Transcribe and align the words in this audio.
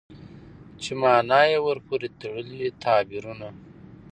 چې 0.81 0.91
مانا 1.01 1.41
يې 1.51 1.57
ورپورې 1.67 2.09
تړلي 2.19 2.69
تعبيرونه 2.83 3.47